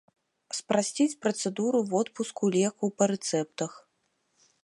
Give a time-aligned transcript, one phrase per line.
[0.59, 3.71] Спрасціць працэдуру водпуску лекаў па рэцэптах.